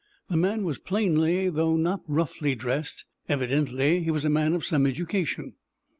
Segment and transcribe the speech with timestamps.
[0.31, 4.87] The man was plainly though not roughly dressed; evidently he was a man of some
[4.87, 5.53] education.